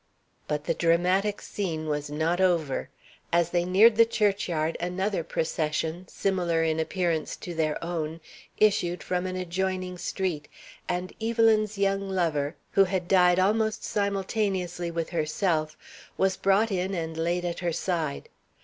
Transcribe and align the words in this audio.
"But 0.47 0.63
the 0.63 0.73
dramatic 0.73 1.41
scene 1.43 1.85
was 1.85 2.09
not 2.09 2.41
over. 2.41 2.89
As 3.31 3.51
they 3.51 3.65
neared 3.65 3.97
the 3.97 4.03
churchyard 4.07 4.75
another 4.79 5.23
procession, 5.23 6.07
similar 6.07 6.63
in 6.63 6.79
appearance 6.79 7.35
to 7.35 7.53
their 7.53 7.77
own, 7.83 8.19
issued 8.57 9.03
from 9.03 9.27
an 9.27 9.35
adjoining 9.35 9.99
street, 9.99 10.47
and 10.89 11.13
Evelyn's 11.21 11.77
young 11.77 12.09
lover, 12.09 12.55
who 12.71 12.85
had 12.85 13.07
died 13.07 13.37
almost 13.37 13.83
simultaneously 13.83 14.89
with 14.89 15.11
herself, 15.11 15.77
was 16.17 16.35
brought 16.35 16.71
in 16.71 16.95
and 16.95 17.15
laid 17.15 17.45
at 17.45 17.59
her 17.59 17.71
side. 17.71 18.27